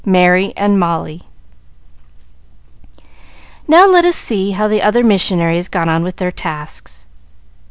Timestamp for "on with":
5.87-6.15